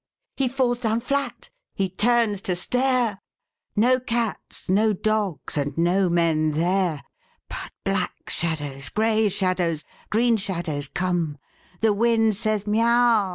He 0.35 0.47
falls 0.47 0.79
down 0.79 1.01
flat. 1.01 1.51
H)e 1.77 1.89
turns 1.89 2.41
to 2.49 2.55
stare— 2.55 3.19
No 3.85 3.99
cats, 3.99 4.67
no 4.67 4.93
dogs, 4.93 5.57
and 5.59 5.77
no 5.77 6.09
men 6.09 6.53
there. 6.53 7.03
But 7.47 7.71
black 7.83 8.27
shadows, 8.31 8.89
grey 8.89 9.29
shadows, 9.29 9.83
green 10.09 10.37
shadows 10.37 10.87
come. 10.87 11.37
The 11.81 11.93
wind 11.93 12.35
says," 12.35 12.63
Miau 12.65 13.29